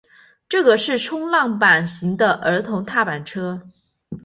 [0.49, 3.61] 这个是冲浪板型的儿童踏板车。